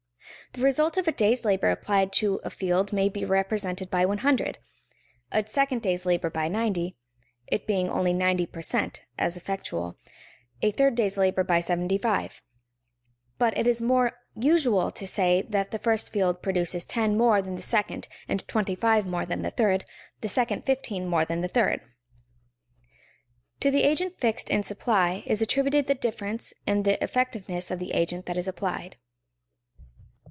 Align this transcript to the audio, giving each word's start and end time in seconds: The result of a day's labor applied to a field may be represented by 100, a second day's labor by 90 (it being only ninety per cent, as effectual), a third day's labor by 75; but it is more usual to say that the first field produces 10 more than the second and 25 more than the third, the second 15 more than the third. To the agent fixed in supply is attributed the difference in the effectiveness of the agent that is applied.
The 0.53 0.61
result 0.63 0.97
of 0.97 1.07
a 1.07 1.13
day's 1.13 1.45
labor 1.45 1.69
applied 1.69 2.11
to 2.13 2.41
a 2.43 2.49
field 2.49 2.91
may 2.91 3.07
be 3.07 3.23
represented 3.23 3.89
by 3.89 4.03
100, 4.05 4.57
a 5.31 5.47
second 5.47 5.81
day's 5.81 6.05
labor 6.05 6.29
by 6.29 6.49
90 6.49 6.93
(it 7.47 7.65
being 7.65 7.89
only 7.89 8.11
ninety 8.11 8.45
per 8.45 8.61
cent, 8.61 8.99
as 9.17 9.37
effectual), 9.37 9.95
a 10.61 10.71
third 10.71 10.95
day's 10.95 11.15
labor 11.17 11.45
by 11.45 11.61
75; 11.61 12.41
but 13.37 13.57
it 13.57 13.65
is 13.65 13.81
more 13.81 14.11
usual 14.35 14.91
to 14.91 15.07
say 15.07 15.41
that 15.43 15.71
the 15.71 15.79
first 15.79 16.11
field 16.11 16.41
produces 16.41 16.83
10 16.85 17.15
more 17.17 17.41
than 17.41 17.55
the 17.55 17.61
second 17.61 18.09
and 18.27 18.45
25 18.49 19.07
more 19.07 19.25
than 19.25 19.43
the 19.43 19.51
third, 19.51 19.85
the 20.19 20.27
second 20.27 20.65
15 20.65 21.07
more 21.07 21.23
than 21.23 21.39
the 21.39 21.47
third. 21.47 21.79
To 23.61 23.71
the 23.71 23.83
agent 23.83 24.19
fixed 24.19 24.49
in 24.49 24.63
supply 24.63 25.23
is 25.25 25.41
attributed 25.41 25.87
the 25.87 25.95
difference 25.95 26.53
in 26.67 26.83
the 26.83 27.01
effectiveness 27.01 27.71
of 27.71 27.79
the 27.79 27.93
agent 27.93 28.25
that 28.25 28.35
is 28.35 28.49
applied. 28.49 28.97